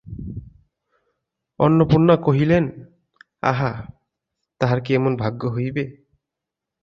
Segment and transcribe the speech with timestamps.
[1.59, 2.63] অন্নপূর্ণা কহিলেন,
[3.43, 3.71] আহা,
[4.61, 5.83] তাহার কি এমন ভাগ্য হইবে।